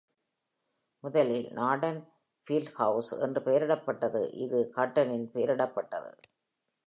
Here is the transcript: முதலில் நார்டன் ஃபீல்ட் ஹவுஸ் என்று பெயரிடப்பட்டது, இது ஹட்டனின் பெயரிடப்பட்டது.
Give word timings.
முதலில் 1.03 1.47
நார்டன் 1.49 1.99
ஃபீல்ட் 2.47 2.73
ஹவுஸ் 2.73 3.11
என்று 3.19 3.41
பெயரிடப்பட்டது, 3.41 4.33
இது 4.35 4.71
ஹட்டனின் 4.75 5.27
பெயரிடப்பட்டது. 5.33 6.11